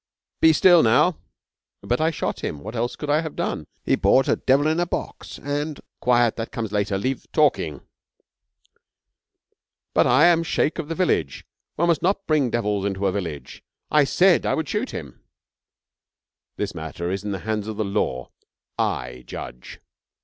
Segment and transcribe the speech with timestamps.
[0.39, 1.17] Be still now.'
[1.83, 2.61] 'But I shot him.
[2.61, 3.67] What else could I have done?
[3.83, 6.37] He bought a devil in a box, and' 'Quiet!
[6.37, 6.97] That comes later.
[6.97, 7.81] Leave talking.'
[9.93, 11.45] 'But I am sheik of the village.
[11.75, 13.63] One must not bring devils into a village.
[13.91, 15.21] I said I would shoot him.'
[16.57, 18.31] 'This matter is in the hands of the law.
[18.79, 19.81] I judge.'